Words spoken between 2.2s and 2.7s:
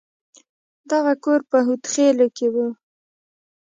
کښې و.